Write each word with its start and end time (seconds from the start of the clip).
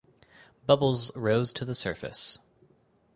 Bubbles 0.65 1.11
rose 1.15 1.53
to 1.53 1.63
the 1.63 1.75
surface. 1.75 2.39